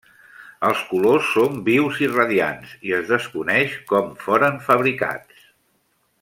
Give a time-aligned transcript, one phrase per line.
[0.69, 5.47] Els colors són vius i radiants, i es desconeix com foren fabricats.